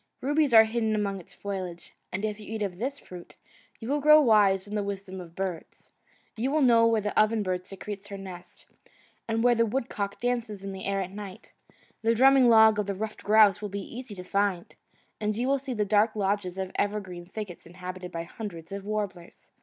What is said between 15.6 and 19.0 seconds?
the dark lodges of the evergreen thickets inhabited by hundreds of